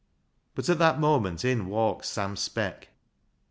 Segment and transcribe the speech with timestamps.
[0.55, 2.87] But at that moment in walked Sam Speck.